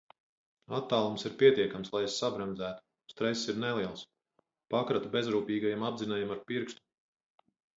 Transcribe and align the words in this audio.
Attālums 0.77 1.25
ir 1.29 1.35
pietiekams, 1.41 1.91
lai 1.95 2.01
es 2.05 2.15
sabremzētu, 2.21 2.83
stress 3.13 3.45
ir 3.53 3.59
neliels, 3.67 4.07
pakratu 4.77 5.13
bezrūpīgajam 5.19 5.89
apdzinējam 5.91 6.35
ar 6.39 6.43
pirkstu... 6.53 6.87